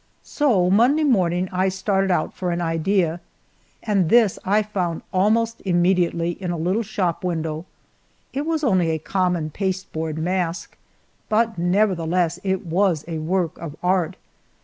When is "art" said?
13.83-14.15